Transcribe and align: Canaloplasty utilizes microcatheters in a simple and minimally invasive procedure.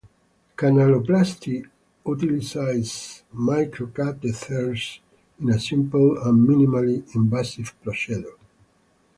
Canaloplasty 0.57 1.63
utilizes 2.07 3.21
microcatheters 3.35 4.97
in 5.39 5.49
a 5.51 5.59
simple 5.59 6.17
and 6.23 6.49
minimally 6.49 7.03
invasive 7.13 7.75
procedure. 7.83 8.33